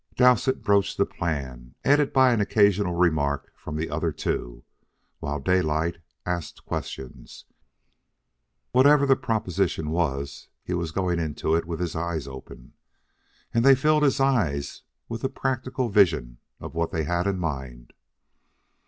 [0.15, 4.63] Dowsett broached the plan, aided by an occasional remark from the other two,
[5.19, 7.45] while Daylight asked questions.
[8.71, 12.73] Whatever the proposition was, he was going into it with his eyes open.
[13.53, 17.93] And they filled his eyes with the practical vision of what they had in mind.